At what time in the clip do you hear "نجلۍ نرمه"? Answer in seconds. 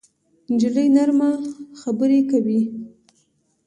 0.51-1.31